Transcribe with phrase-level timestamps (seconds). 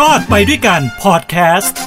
[0.10, 1.78] อดไปด้วยกันพอดแคสต์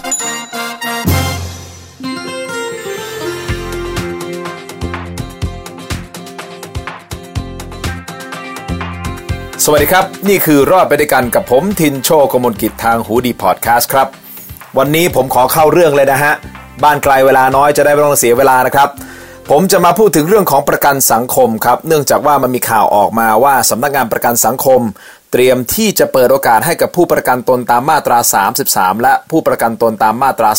[9.63, 14.07] สวัสดีครับ นี่คือรอดไปด้วยกันกับผมทินโชกมลกิจทางหูดีพอดแคสต์ครับ
[14.77, 16.33] วันนี้ผมขอเข้าเรื่องเลยนะฮะ
[16.83, 18.89] บ้านไกลเวลาน้อยจะได้ไม่ต้องเสียเวลานะครับ
[19.51, 24.81] ผมจะมาพูดถึงเรื่องของประกันสังคมครับ เนื่องจากว่ามันมีข่าวออกมาว่าสำนักงานประกันสังคม
[25.31, 28.19] เตรียมที่จะเปิดโอกาสให้กับผู้ประกันตนตามมาตรา
[28.59, 30.51] 33 และผู้ประกันตนตามมาตรา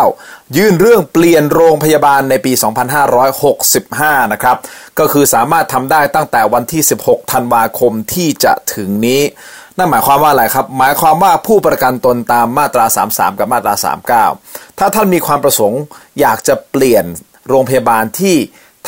[0.00, 2.52] 39 ยื่นเรื่องเปลี่ยนโรงพยาบาลในปี
[3.42, 4.56] 2565 นะครับ
[4.98, 9.22] ก็คือสามารถทำได้ตั้งแต่วันที่ 16 ธันวาคมที่จะถึงนี้
[9.78, 13.74] นั่นหมายความว่าอะไรครับ หมายความว่าผู้ประกันตนตามมาตรา 33 กับมาตรา
[14.26, 15.80] 39 ถ้าท่านมีความประสงค์
[16.20, 17.04] อยากจะเปลี่ยน
[17.48, 18.36] โรงพยาบาลที่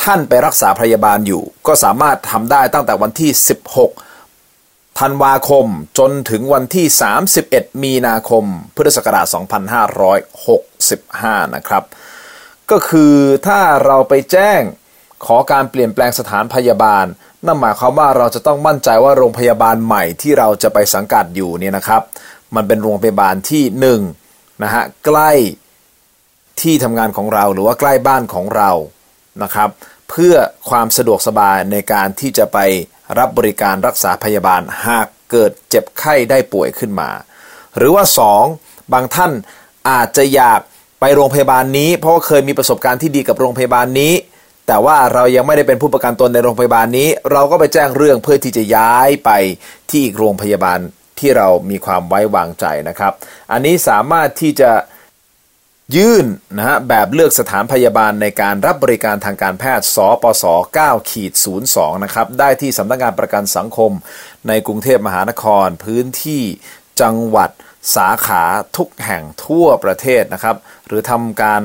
[0.03, 4.12] ท่านไปรักษาพยาบาลอยู่ ก็สามารถทำได้ตั้งแต่วันที่ 16
[4.99, 5.65] ธันวาคม
[5.97, 6.85] จนถึงวันที่
[7.35, 9.27] 31 มีนาคม พุทธศักราช
[11.39, 11.83] 2565 นะครับ
[12.71, 13.15] ก็คือ
[13.47, 14.61] ถ้าเราไปแจ้ง
[15.25, 17.05] ขอการเปลี่ยนแปลงสถานพยาบาล
[17.45, 22.01] นั่นหมายความว่าเราจะต้องมั่นใจว่าโรงพยาบาลใหม่ที่เราจะไปสังกัดอยู่เนี่ยนะครับ
[22.55, 23.85] มันเป็นโรงพยาบาลที่1น
[24.63, 25.31] นะฮะใกล้
[26.61, 28.71] ที่ทำงานของเราหรือว่าใกล้บ้านของเรา
[29.43, 29.69] นะครับ
[30.09, 30.35] เพื่อ
[30.69, 32.57] ความสะดวกสบายในการที่จะไป
[33.19, 37.09] รับบริการรักษาพยาบาลหากเกิดเจ็บไข้ได้ป่วยขึ้นมา
[37.77, 38.03] หรือว่า
[38.47, 38.93] 2.
[38.93, 39.31] บางท่าน
[39.89, 40.59] อาจจะอยาก
[40.99, 44.13] ไปโรงพยาบาลนี้ เพราะว่าเคยมีประสบการณ์ที่ดีกับโรงพยาบาลนี้
[44.67, 49.31] แต่ว่าเรายังไม่ได้เป็นผู้ประกันตนในโรงพยาบาลนี้ เราก็ไปแจ้งเรื่องเพื่อที่จะย้ายไป
[49.89, 50.79] ที่อีกโรงพยาบาล
[51.19, 53.13] ที่เรามีความไว้วางใจนะครับ
[53.51, 54.71] อันนี้สามารถที่จะ
[55.95, 56.25] ยื่น
[56.57, 60.43] นะฮะแบบเลือกสถานพยาบาลในการรับบริการทางการแพทย์ สปส
[60.77, 61.33] 9ขีด
[61.69, 63.91] 02 นะครับ ได้ที่สำนักงานประกันสังคม
[64.47, 66.43] ในกรุงเทพมหานคร พื้นที่
[67.01, 67.49] จังหวัด
[67.95, 68.43] สาขา
[68.77, 70.55] ทุกแห่งทั่วประเทศนะครับ
[70.87, 71.61] หรือทำการ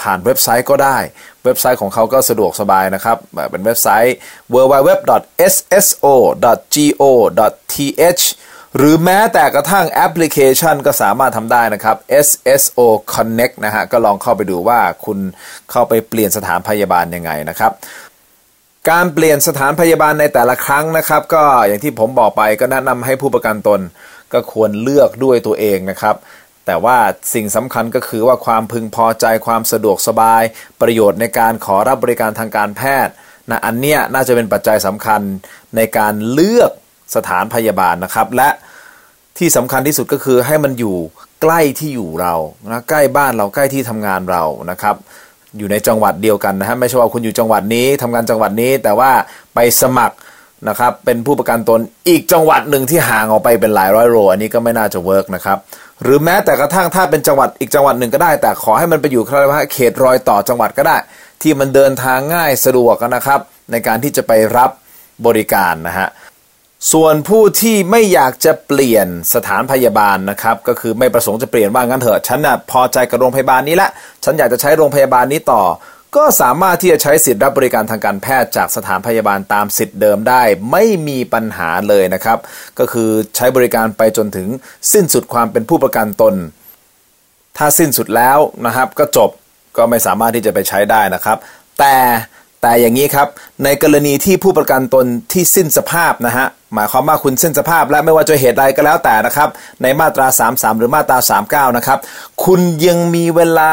[0.00, 0.98] ผ่านเว็บไซต์ก็ได้
[1.44, 3.16] เว็บไซต์ของเขาก็สะดวกสบายนะครับ
[3.50, 4.14] เป็นเว็บไซต์
[4.54, 5.04] www.sso.go.th
[8.76, 12.80] หรือแม้แต่กระทั่งแอปพลิเคชันก็สามารถทำได้นะครับ SSO
[13.14, 15.18] Connect นะฮะก็ลองเข้าไปดูว่าคุณ
[15.70, 17.72] เข้าไปเปลี่ยนสถานพยาบาลยังไงนะครับ
[18.90, 23.80] การเปลี่ยนสถานพยาบาลในแต่ละครั้งนะครับ ก็อย่างที่ผมบอกไปก็แนะนำให้ผู้ประกันตน
[24.32, 26.16] ก็ควรเลือกด้วยตัวเองนะครับ
[26.66, 26.98] แต่ว่า
[27.34, 30.42] สิ่งสำคัญก็คือว่าความพึงพอใจความสะดวกสบาย
[30.80, 33.14] ประโยชน์ในการขอรับบริการทางการแพทย์
[33.50, 35.20] นะอันเนี้ยน่าจะเป็นปัจจัยสำคัญ
[35.76, 36.70] ในการเลือก
[37.14, 38.48] สถานพยาบาลนะครับ และ
[39.38, 40.96] ที่สำคัญที่สุดก็คือให้มันอยู่
[41.42, 42.34] ใกล้ที่อยู่เรา
[42.70, 44.96] นะใกล้บ้านเราใกล้ที่ทำงานเรานะครับ
[45.58, 49.10] อยู่ในจังหวัดเดียวกันนะฮะไม่ใช่ว่าคุณอยู่จังหวัดนี้ทำงานจังหวัดนี้ แต่ว่า
[49.54, 50.16] ไปสมัคร
[50.68, 55.58] นะครับเป็นผู้ประกันตนอีกจังหวัดหนึ่งที่ห่างออกไปเป็นหลายร้อยโลอันนี้ก็ไม่น่าจะเวิร์กนะครับ
[56.02, 60.96] หรือแม้แต่กระทั่งถ้าเป็นจังหวัดอีกจังหวัดหนึ่งก็ได้ แต่ขอให้มันไปอยู่ครว่าเขตรอยต่อจังหวัดก็ได้
[61.42, 63.40] ที่มันเดินทางง่ายสะดวกนะครับ
[63.70, 64.70] ในการที่จะไปรับ
[65.26, 66.08] บริการนะฮะ
[66.92, 73.90] ส่วนผู้ที่ไม่อยากจะเปลี่ยนสถานพยาบาลนะครับ ก็คือไม่ประสงค์จะเปลี่ยนว่างั้นเถอะฉันน่ะพอใจกับโรงพยาบาลนี้ละ
[74.24, 75.62] ฉันอยากจะใช้โรงพยาบาลนี้ต่อ
[76.16, 80.42] ก็สามารถที่จะใช้สิทธิ์รับบริการทางการแพทย์จากสถานพยาบาลตามสิทธิ์เดิมได้
[80.72, 82.38] ไม่มีปัญหาเลยนะครับ
[82.78, 84.48] ก็คือใช้บริการไปจนถึง
[84.92, 86.34] สิ้นสุดความเป็นผู้ประกันตน
[87.56, 89.30] ถ้าสิ้นสุดแล้วนะครับ ก็จบ
[89.76, 91.38] ก็ไม่สามารถที่จะไปใช้ได้นะครับ
[91.78, 91.96] แต่
[92.62, 93.28] แต่อย่างนี้ครับ
[93.64, 99.48] ในกรณีที่ผู้ประกันตนที่สิ้นสภาพนะฮะหมายความว่าคุณสิ้นสภาพและไม่ว่าจะเหตุใดก็แล้วแต่นะครับ
[99.82, 101.98] ในมาตรา 33 หรือมาตรา 39 นะครับ
[102.44, 103.72] คุณยังมีเวลา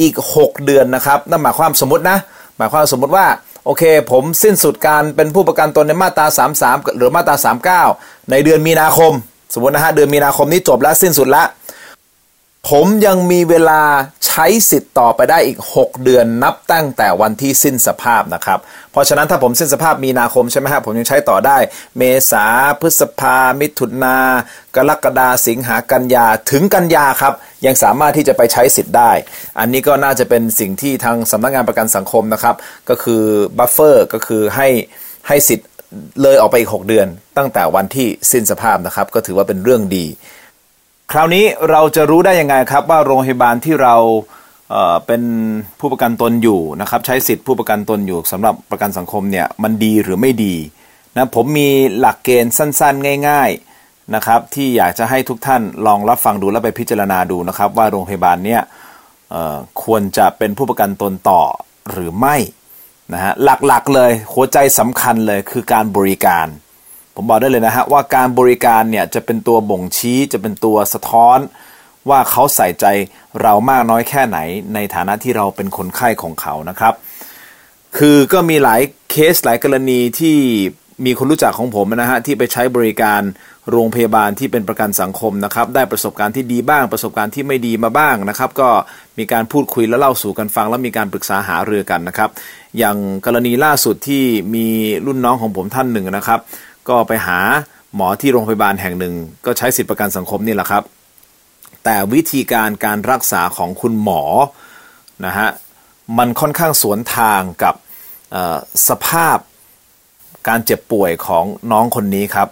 [0.00, 2.18] อีก 6 เดือนนะครับนั่นหมายความสมมตินะ
[2.56, 3.26] หมายความสมมติว่า
[3.64, 6.26] โอเค ผมสิ้นสุดการเป็นผู้ประกันตนในมาตรา
[6.62, 9.12] 33 หรือมาตรา 39 ในเดือนมีนาคม
[9.54, 11.46] สมมตินะฮะเดือนมีนาคมนี้จบแล้วสิ้นสุดแล้ว
[12.72, 13.82] ผมยังมีเวลา
[14.26, 18.58] ใช้สิทธิ์ต่อไปได้อีก 6 เดือนนับตั้งแต่วันที่สิ้นสภาพนะครับ
[18.92, 21.58] เพราะฉะนั้นถ้าผมสิ้นสภาพมีนาคมใช่ไหมครับผมยังใช้ต่อได้
[21.98, 22.44] เมษา
[22.80, 24.16] พฤษภา มิถุนา
[24.76, 27.34] กรกฎาสิงหากันยาถึงกันยาครับ
[27.66, 29.12] ยังสามารถที่จะไปใช้สิทธิ์ได้
[29.58, 32.54] อันนี้ก็น่าจะเป็นสิ่งที่ทางสำนักงงานประกันสังคมนะครับ
[32.88, 33.22] ก็คือ
[33.58, 34.68] buffer ก็คือให้
[35.28, 35.68] ให้สิทธิ์
[36.22, 40.06] เลยออกไปอีก 6 เดือน ตั้งแต่วันที่สิ้นสภาพนะครับ ก็ถือว่าเป็นเรื่องดี
[41.12, 43.94] คราวนี้เราจะรู้ได้ยังไงครับว่าโรงพยาบาลที่เรา
[45.06, 45.22] เป็น
[45.80, 50.54] ผู้ประกันตนอยู่นะครับใช้สิทธิผู้ประกันตนอยู่สำหรับประกันสังคมเนี่ยมันดีหรือไม่ดี
[51.14, 53.50] นะผมมีหลักเกณฑ์สั้นๆ ง่าย
[53.82, 58.60] ๆนะครับ ที่อยากจะให้ทุกท่านลองรับฟังดูและไปพิจารณาดูนะครับ ว่าโรงพยาบาลเนี้ย
[59.82, 61.42] ควรจะเป็นผู้ประกันตนต่อ
[61.90, 62.36] หรือไม่
[63.12, 66.46] นะฮะหลักๆเลยหัวใจสำคัญเลยคือการบริการ
[67.16, 71.38] ผมบอกได้เลยนะฮะว่าการบริการเนี่ยจะเป็นตัวบ่งชี้จะเป็นตัวสะท้อน
[72.08, 72.86] ว่าเขาใส่ใจ
[73.42, 74.38] เรามากน้อยแค่ไหน
[74.74, 76.94] ในฐานะที่เราเป็นคนไข้ของเขานะครับ
[77.98, 78.80] คือก็มีหลาย
[79.10, 80.36] เคสหลายกรณีที่
[81.06, 83.22] มีคนรู้จักของผมนะฮะที่ไปใช้บริการ
[83.70, 88.68] โรงพยาบาลที่เป็นประกันสังคมนะครับได้ประสบการณ์ที่ดีบ้าง ประสบการณ์ที่ไม่ดีมาบ้างนะครับ ก็
[89.18, 92.30] มีการพูดคุยแล้วเล่าสู่กันฟัง แล้วมีการปรึกษาหารือกันนะครับ
[92.78, 92.96] อย่าง
[93.26, 94.24] กรณีล่าสุดที่
[94.54, 94.66] มี
[95.06, 96.40] รุ่นน้องของผมท่านหนึ่งนะครับ
[96.88, 97.38] ก็ไปหา
[97.94, 99.14] หมอที่โรงพยาบาลแห่งหนึ่ง
[99.46, 100.82] ก็ใช้สิทธิประกันสังคมนี่แหละครับ
[101.84, 104.22] แต่วิธีการการรักษาของคุณหมอ
[105.26, 105.48] นะฮะ
[106.18, 107.74] มันค่อนข้างสวนทางกับ
[108.88, 109.38] สภาพ
[110.48, 112.48] การเจ็บป่วยของน้องคนนี้ครับ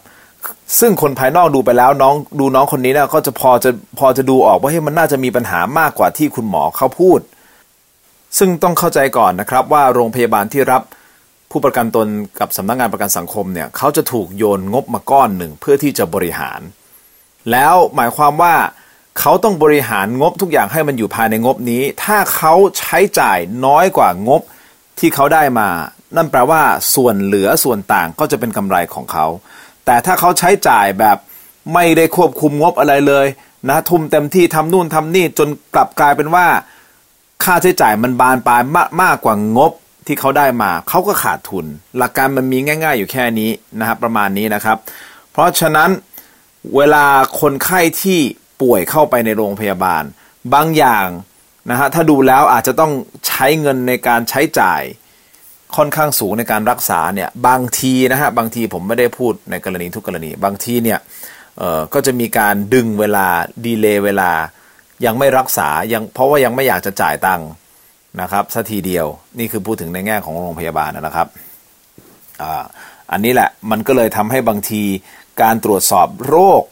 [0.80, 7.20] ซึ่งคนภายนอกดูไปแล้วน้องดูน้องคนนี้นะก็จะพอจะพอจะดูออกว่าเฮ้ยมันน่าจะมีปัญหามากกว่าที่คุณหมอเขาพูด
[8.38, 10.82] ซึ่งต้องเข้าใจก่อนนะครับว่าโรงพยาบาลที่รับ
[11.56, 12.08] ผู้ประกันตน
[12.40, 16.60] กับสำนักงงานประกันสังคมเนี่ยเขาจะถูกโยนงบมาก้อนหนึ่งเพื่อที่จะบริหาร
[17.50, 18.54] แล้วหมายความว่า
[19.18, 24.42] เขาต้องบริหารงบทุกอย่างให้มันอยู่ภายในงบนี้ ถ้าเขาใช้จ่ายน้อยกว่างบ
[24.98, 25.68] ที่เขาได้มา
[26.16, 26.62] นั่นแปลว่า
[26.94, 29.26] ส่วนเหลือส่วนต่างก็จะเป็นกำไรของเขา
[29.84, 31.16] แต่ถ้าเขาใช้จ่ายแบบ
[31.74, 33.26] ไม่ได้ควบคุมงบอะไรเลย
[33.68, 36.46] นะทุ่มเต็มที่ทำนู่นทำนี่จนกลับกลายเป็นว่า
[37.44, 39.72] ค่าใช้จ่ายมันบานปลายมากมากกว่างบ
[40.06, 41.66] ที่เขาได้มาเขาก็ขาดทุน
[41.98, 44.76] หลักการมันมีง่าย ๆ อยู่แค่นี้นะครับประมาณนี้นะครับ
[45.32, 45.90] เพราะฉะนั้น
[46.76, 47.06] เวลา
[47.40, 48.20] คนไข้ที่
[48.62, 50.02] ป่วยเข้าไปในโรงพยาบาล
[50.54, 51.06] บางอย่าง
[51.70, 52.92] นะฮะถ้าดูแล้วอาจจะต้อง
[53.26, 54.82] ใช้เงินในการใช้จ่าย
[55.76, 60.98] ค่อนข้างสูงในการรักษาเนี่ยบางทีนะฮะบางทีผมไม่ได้พูดในกรณีทุกกรณี บางทีเนี่ย
[61.94, 63.26] ก็จะมีการดึงเวลา
[63.64, 64.30] ดีเลย์เวลา
[65.04, 67.48] ยังไม่รักษายังเพราะว่ายังไม่อยากจะจ่ายตังค์
[68.20, 69.06] นะครับสัทีเดียว
[69.38, 71.26] นี่คือพูดถึงในแง่ของโรงพยาบาลนะครับ
[72.42, 72.44] อ
[73.12, 74.82] อันนี้แหละมันก็เลยทำให้บางที
[75.42, 76.62] การตรวจสอบโรค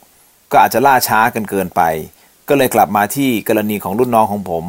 [0.53, 1.83] ก็อาจจะล่าช้ากันเกินไป
[2.49, 4.65] ก็เลยกลับมาที่กรณีของรุ่นน้องของผม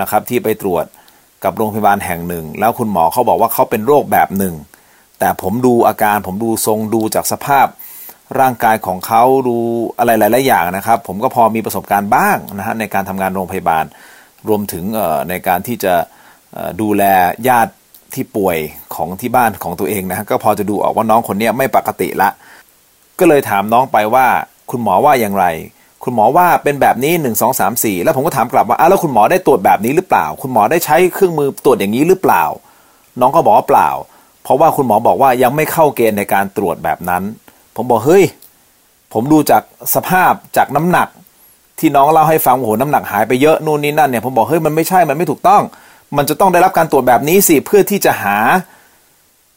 [0.00, 0.84] นะครับ ที่ไปตรวจ
[1.44, 4.54] กับโรงพยาบาลแห่งหนึ่ง แล้วคุณหมอเขาบอกว่าเขาเป็นโรคแบบหนึ่ง
[5.18, 7.66] แต่ผมดูอาการผมดูทรงดูจากสภาพ
[8.40, 9.56] ร่างกายของเขาดู
[9.98, 13.84] อะไรหลาย ๆ อย่างนะครับ ผมก็พอมีประสบการณ์บ้างนะฮะในการทำงานโรงพยาบาล
[14.48, 14.84] รวมถึง
[15.28, 15.94] ในการที่จะ
[16.80, 17.02] ดูแล
[17.48, 17.72] ญาติ
[18.14, 18.58] ที่ป่วย
[18.94, 22.30] ของที่บ้านของตัวเองนะก็พอจะดูออกว่าน้องคนนี้ไม่ปกติละ
[23.18, 24.26] ก็เลยถามน้องไปว่า
[24.70, 25.44] คุณหมอว่าอย่างไร
[26.04, 32.44] คุณหมอว่าเป็นแบบนี้หนึ่งสองสามสี่แล้วผมก็ถามกลับว่าอ้าวแล้วคุณหมอได้ตรวจแบบนี้หรือเปล่า คุณหมอได้ใช้เครื่องมือตรวจอย่างนี้หรือเปล่า
[33.20, 33.90] น้องก็บอกว่าเปล่า
[34.42, 37.22] เพราะว่าคุณหมอบอกว่ายังไม่เข้าเกณฑ์ในการตรวจแบบนั้น
[37.76, 38.24] ผมบอกเฮ้ย
[39.12, 39.62] ผมดูจาก
[39.94, 41.08] สภาพจากน้ำหนัก
[41.80, 45.62] ที่น้องเล่าให้ฟังโอ้โหน้ำหนักหายไปเยอะนู่นนี่นั่นเนี่ยผมบอกเฮ้ยมันไม่ใช่มันไม่ถูกต้อง
[46.16, 48.36] มันจะต้องได้รับการตรวจแบบนี้สิเพื่อที่จะหา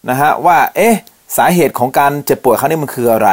[0.10, 0.96] นะฮะว่าเอ๊ะ
[1.38, 3.30] สาเหตุของการเจ็บป่วยครั้งนี้มันคืออะไร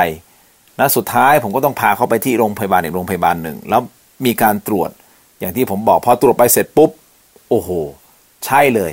[0.80, 3.80] นะสุดท้ายผมก็ต้องพาเขาไปที่โรงพยาบาลอีกโรงพยาบาลหนึ่งแล้ว
[4.24, 4.90] มีการตรวจ
[5.40, 6.90] อย่างที่ผมบอกพอตรวจไปเสร็จปุ๊บ
[7.50, 7.68] โอ้โห
[8.46, 8.92] ใช่เลย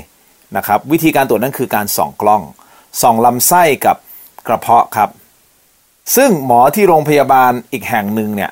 [0.58, 2.42] นะครับ วิธีการตรวจนั้นคือการส่องกล้อง
[3.02, 3.96] ส่องลำไส้กับ
[4.48, 5.10] กระเพาะครับ
[6.16, 8.52] ซึ่งหมอที่โรงพยาบาลอีกแห่งหนึ่งเนี่ย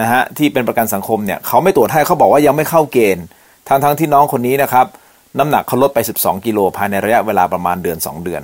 [0.00, 3.24] นะฮะที่เป็นประกันสังคมเนี่ยเขาไม่ตรวจให้เขาบอกว่ายังไม่เข้าเกณฑ์
[3.68, 4.86] ทั้งทั้งที่น้องคนนี้นะครับ
[5.38, 8.42] น้ำหนักเขาลดไป 12 กิโลภายในระยะเวลาประมาณเดือน 2 เดือน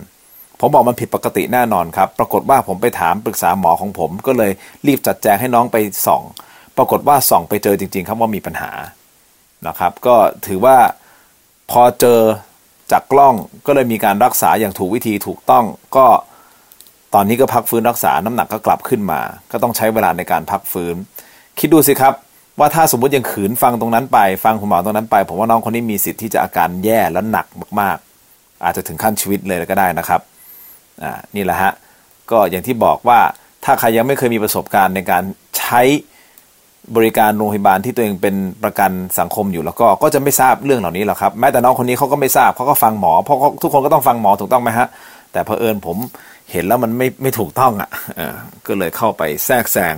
[0.60, 4.52] ผมบอกมันผิดปกติแน่นอนครับ ปรากฏว่าผมไปถามปรึกษาหมอของผม ก็เลย
[4.86, 5.76] รีบจัดแจงให้น้องไป
[6.06, 6.22] ส่อง
[6.76, 8.70] ปรากฏว่าส่องไปเจอจริง ๆ ครับว่ามีปัญหา
[9.66, 10.76] นะครับ ก็ถือว่า
[11.70, 12.20] พอเจอ
[12.92, 13.34] จากกล้อง
[13.66, 15.64] ก็เลยมีการรักษาอย่างถูกวิธีถูกต้อง
[15.96, 16.06] ก็
[17.14, 19.20] ตอนนี้ก็พักฟื้นรักษาน้ำหนักก็กลับขึ้นมา
[19.50, 20.96] ก็ต้องใช้เวลาในการพักฟื้น
[21.58, 22.14] คิดดูสิครับ
[22.58, 27.46] ว่าถ้าสมมติยังขืนฟังตรงนั้นไป ฟังคุณหมอตรงนั้นไป ผมว่าน้องคนนี้มีสิทธิ์ที่จะอาการแย่และหนัก
[27.80, 27.96] มาก
[28.30, 30.20] ๆ อาจจะถึงขั้นชีวิตเลยก็ได้นะครับ
[31.02, 31.72] อ่านี่แหละฮะ
[32.30, 33.18] ก็อย่างที่บอกว่า
[33.64, 35.22] ถ้าใครยังไม่เคยมีประสบการณ์ในการ
[35.58, 35.82] ใช้
[36.96, 44.88] บริการโรงพยาบาลที่ตัวเองเป็นประกันสังคมอยู่แล้วก็ก็จะไม่ทราบเรื่องเหล่านี้หรอกครับแม้แต่น้องคนนี้เขาก็ไม่ทราบเขาก็ฟังหมอเพราะทุกคนก็ต้องฟังหมอถูกต้องไหมฮะ
[45.32, 45.96] แต่เพอเอิญผม
[46.52, 48.30] เห็นแล้วมันไม่ไม่ถูกต้องอะ่ะ
[48.66, 49.94] ก็เลยเข้าไปแทรกแซง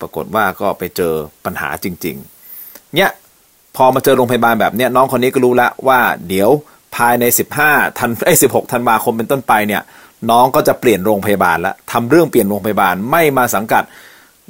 [0.00, 1.12] ปรากฏว่าก็ไปเจอ
[1.44, 2.16] ปัญหาจริง
[2.54, 3.10] ๆ เนี่ย
[3.76, 6.50] พอมาเจอโรงพยาบาลแบบเนี้ยน้องคนนี้ก็รู้ล้วว่าเดี๋ยว
[6.96, 7.24] ภายใน
[7.60, 9.82] 15ทันไอ้สิธันวาคมเป็นต้นไปเนี่ย
[10.30, 13.82] น้องก็จะเปลี่ยนโรงพยาบาลล้วทำเรื่องเปลี่ยนโรงพยาบาลไม่มาสังกัด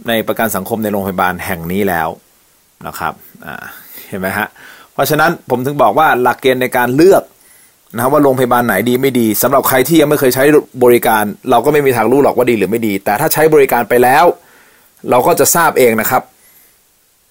[0.09, 2.09] ในประกันสังคมในโรงพยาบาลแห่งนี้แล้ว
[2.87, 3.13] นะครับ
[4.09, 4.49] เห็นไหมฮะ
[4.93, 7.23] เพราะฉะนั้นผมถึงบอกว่าหลักเกณฑ์ในการเลือก
[7.97, 10.45] นะว่าโรงพยาบาลไหนดีไม่ดีสำหรับใครที่ยังไม่เคยใช้
[10.85, 14.25] บริการ เราก็ไม่มีทางรู้หรอกว่าดีหรือไม่ดี แต่ถ้าใช้บริการไปแล้ว
[15.11, 16.23] เราก็จะทราบเองนะครับ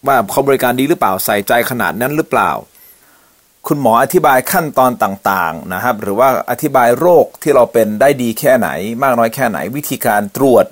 [0.07, 2.51] ว่าเขาบริการดีหรือเปล่าใส่ใจขนาดนั้นหรือเปล่า
[3.67, 8.69] คุณหมออธิบายขั้นตอนต่างๆนะครับ หรือว่าอธิบายโรคที่เราเป็นได้ดีแค่ไหน
[9.03, 10.65] มากน้อยแค่ไหน วิธีการตรวจ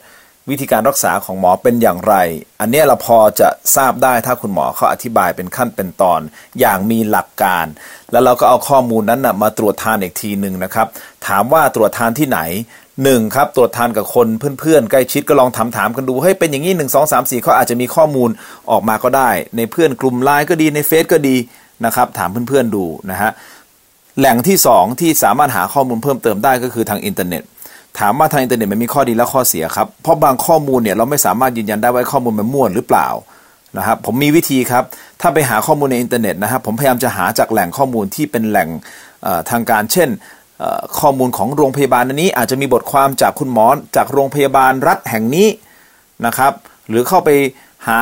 [0.49, 2.15] วิธีการรักษาของหมอเป็นอย่างไร
[2.59, 6.21] อันนี้เราพอจะทราบได้ถ้าคุณหมอเขาอธิบายเป็นขั้นเป็นตอน
[6.59, 7.65] อย่างมีหลักการ
[8.11, 10.87] แล้วเราก็เอาข้อมูลนั้นนะมาตรวจทานอีกทีหนึ่งนะครับ
[11.27, 12.39] ถามว่าตรวจทานที่ไหน
[13.03, 14.27] หนึ่งครับตรวจทานกับคน
[14.59, 18.29] เพื่อนๆ ใกล้ชิดก็ลองถามถามกันดูเฮ้ยเป็นอย่างนี้หนึ่งสองสามสี่เขาอาจจะมีข้อมูล
[18.71, 21.35] ออกมาก็ได้ ในเพื่อนกลุ่มไลน์ก็ดีในเฟซก็ดี
[21.85, 23.31] นะครับถามเพื่อนๆดูนะฮะ
[24.19, 27.43] แหล่งที่สองที่สามารถหาข้อมูลเพิ่มเติมได้ก็คือทางอินเทอร์เน็ต
[27.99, 33.07] ถามว่าทางอินเทอร์เน็ตมันมีข้อดีและข้อเสียครับ เพราะบางข้อมูลเนี่ยเราไม่สามารถยืนยันได้ว่าข้อมูลมันมั่วหรือเปล่า
[33.77, 34.83] นะครับผมมีวิธีครับ
[35.21, 38.69] ถ้าไปหาข้อมูลในอินเทอร์เน็ตนะครับ ผมพยายามจะหาจากแหล่งข้อมูลที่เป็นแหล่ง
[39.49, 40.09] ทางการ เช่น
[40.99, 45.47] ข้อมูลของโรงพยาบาลนนี้ อาจจะมีบทความจากคุณหมอจากโรงพยาบาลรัฐแห่งนี้
[46.25, 46.53] นะครับ
[46.89, 47.29] หรือเข้าไป
[47.87, 47.99] หา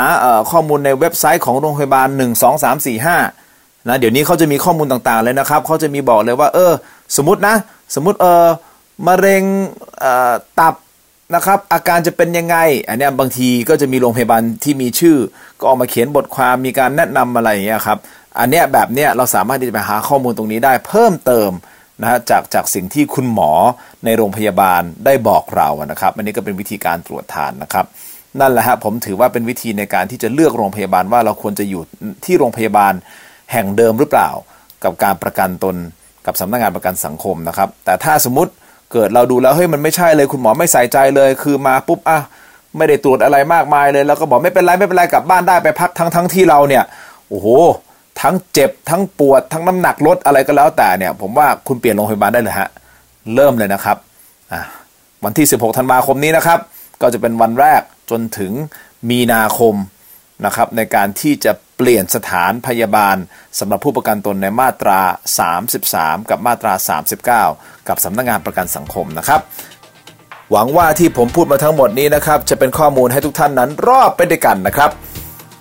[0.51, 6.71] ข้อมูลในเว็บไซต์ของโรงพยาบาล 1 2 3 4 5นะเดี๋ยวนี้เขาจะมีข้อมูลต่างๆเลยนะครับเขาจะมีบอกเลยว่าเออ
[7.17, 7.55] สมมตินะ
[7.95, 8.47] สมมติเออ
[9.07, 9.43] มะเร็ง
[10.59, 10.75] ตับ
[11.35, 12.57] นะครับ อาการจะเป็นยังไง
[12.87, 15.17] อันนี้บางทีก็จะมีโรงพยาบาลที่มีชื่อ
[15.59, 17.97] ก็ออกมาเขียนบทความมีการแนะนำอะไรอย่างเงี้ยครับ
[18.39, 21.51] อันเนี้ยแบบเนี้ยเราสามารถที่จะไปหาข้อมูลตรงนี้ได้เพิ่มเติม
[22.01, 23.51] นะฮะจากจากสิ่งที่คุณหมอ
[24.05, 27.85] ในโรงพยาบาลได้บอกเรานะครับ อันนี้ก็เป็นวิธีการตรวจทานนะครับ
[28.39, 31.81] นั่นแหละฮะผมถือว่าเป็นวิธีในการที่จะเลือกโรงพยาบาลว่าเราควรจะอยู่
[32.25, 32.93] ที่โรงพยาบาล
[33.51, 34.29] แห่งเดิมหรือเปล่า
[34.83, 35.75] กับการประกันตน
[36.25, 38.51] กับสำนักงงานประกันสังคมนะครับ แต่ถ้าสมมติ
[38.93, 42.19] เกิดเราดูแล้วเฮ้ยมันไม่ใช่เลยคุณหมอไม่ใส่ใจเลย คือมาปุ๊บอะ
[42.77, 46.83] ไม่ได้ตรวจอะไรมากมายเลย แล้วก็บอกไม่เป็นไรไม่เป็นไรกลับบ้านได้ไปพักทั้งทั้งที่เราเนี่ย
[47.29, 47.47] โอ้โห
[48.21, 52.69] ทั้งเจ็บทั้งปวดทั้งน้ำหนักลดอะไรก็แล้วแต่เนี่ย ผมว่าคุณเปลี่ยนโรงพยาบาลได้เลยฮะ
[53.35, 53.97] เริ่มเลยนะครับ
[55.23, 56.59] วันที่ 16 ธันวาคมนี้นะครับ
[57.01, 58.51] ก็จะเป็นวันแรกจนถึง
[59.09, 59.75] มีนาคม
[60.45, 61.51] นะครับในการที่จะ
[61.87, 63.17] ลี่ยนสถานพยาบาล
[63.59, 64.99] สำหรับผู้ประกันตนในมาตรา
[65.65, 66.73] 33 กับมาตรา
[67.29, 69.41] 39 กับสำนักงงานประกันสังคมนะครับ
[70.51, 74.91] หวังว่าที่ผมพูดมาทั้งหมดนี้นะครับ จะเป็นข้อมูลให้ทุกท่านนั้นรอบไปด้วยกันนะครับ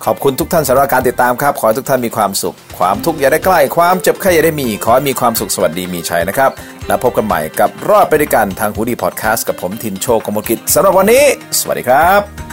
[0.05, 6.51] ขอบคุณทุกท่านสำหรับการติดตามครับ ขอให้ทุกท่านมีความสุข ความทุกข์อย่าได้ใกล้ ความเจ็บไข้อย่าได้มี ขอให้มีความสุขสวัสดีมีชัยนะครับ
[6.87, 11.23] แล้วพบกันใหม่กับรอดไปด้วยกันทางฮูดีพอดแคสต์กับผมทินโชคกมลกิจสำหรับวันนี้
[11.59, 12.52] สวัสดีครับ